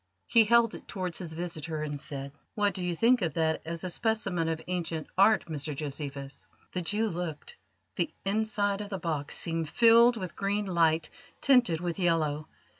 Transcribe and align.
He 0.25 0.45
held 0.45 0.73
it 0.73 0.87
towards 0.87 1.19
his 1.19 1.33
visitor, 1.33 1.83
and 1.83 2.01
said: 2.01 2.31
"What 2.55 2.73
do 2.73 2.83
you 2.83 2.95
think 2.95 3.21
of 3.21 3.35
that 3.35 3.61
as 3.65 3.83
a 3.83 3.89
specimen 3.91 4.49
of 4.49 4.59
ancient 4.65 5.05
art, 5.15 5.45
Mr 5.45 5.75
Josephus?" 5.75 6.47
The 6.73 6.81
Jew 6.81 7.07
looked. 7.07 7.55
The 7.97 8.11
inside 8.25 8.81
of 8.81 8.89
the 8.89 8.97
box 8.97 9.37
seemed 9.37 9.69
filled 9.69 10.17
with 10.17 10.35
green 10.35 10.65
light 10.65 11.11
tinted 11.39 11.81
with 11.81 11.99
yellow. 11.99 12.47